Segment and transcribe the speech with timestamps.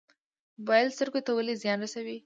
[0.57, 2.17] موبایل سترګو ته ولې زیان رسوي؟